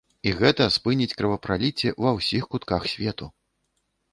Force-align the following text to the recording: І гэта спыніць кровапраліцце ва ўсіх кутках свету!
І 0.29 0.31
гэта 0.37 0.65
спыніць 0.75 1.17
кровапраліцце 1.19 1.93
ва 2.07 2.15
ўсіх 2.17 2.49
кутках 2.55 2.89
свету! 2.95 3.29